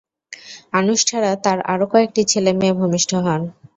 [0.73, 3.41] আনুশ ছাড়া তাঁর আরো কয়েকটি ছেলে-মেয়ে ভূমিষ্ঠ হন।